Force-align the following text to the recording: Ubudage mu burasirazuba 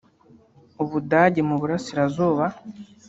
Ubudage 0.83 1.41
mu 1.49 1.55
burasirazuba 1.61 2.45